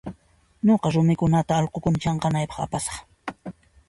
[0.69, 2.95] Nuqa rumikunata allqukuna chanqanaypaq apasaq.